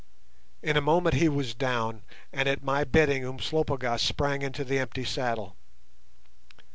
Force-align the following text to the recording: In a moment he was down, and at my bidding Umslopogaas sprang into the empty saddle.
In 0.63 0.75
a 0.77 0.81
moment 0.81 1.13
he 1.13 1.29
was 1.29 1.53
down, 1.53 2.01
and 2.33 2.49
at 2.49 2.63
my 2.63 2.83
bidding 2.83 3.23
Umslopogaas 3.23 4.01
sprang 4.01 4.41
into 4.41 4.63
the 4.63 4.79
empty 4.79 5.05
saddle. 5.05 5.55